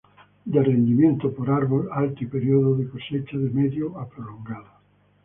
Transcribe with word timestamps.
De 0.45 0.63
rendimiento 0.63 1.31
por 1.31 1.51
árbol 1.51 1.87
alto 1.91 2.23
y 2.23 2.25
periodo 2.25 2.75
de 2.75 2.89
cosecha 2.89 3.37
de 3.37 3.51
medio 3.51 3.99
a 3.99 4.09
prolongado. 4.09 4.69